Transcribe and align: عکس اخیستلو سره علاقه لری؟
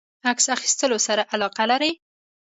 عکس 0.29 0.45
اخیستلو 0.55 0.97
سره 1.07 1.23
علاقه 1.33 1.63
لری؟ 1.71 1.91